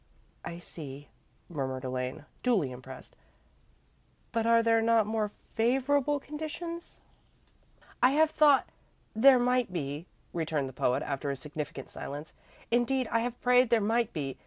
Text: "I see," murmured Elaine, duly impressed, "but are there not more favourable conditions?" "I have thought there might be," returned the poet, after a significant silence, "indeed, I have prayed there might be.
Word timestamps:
"I 0.43 0.57
see," 0.57 1.09
murmured 1.47 1.83
Elaine, 1.85 2.25
duly 2.41 2.71
impressed, 2.71 3.15
"but 4.31 4.47
are 4.47 4.63
there 4.63 4.81
not 4.81 5.05
more 5.05 5.29
favourable 5.53 6.19
conditions?" 6.19 6.95
"I 8.01 8.13
have 8.13 8.31
thought 8.31 8.65
there 9.15 9.37
might 9.37 9.71
be," 9.71 10.07
returned 10.33 10.67
the 10.67 10.73
poet, 10.73 11.03
after 11.03 11.29
a 11.29 11.35
significant 11.35 11.91
silence, 11.91 12.33
"indeed, 12.71 13.09
I 13.11 13.19
have 13.19 13.39
prayed 13.41 13.69
there 13.69 13.79
might 13.79 14.11
be. 14.11 14.37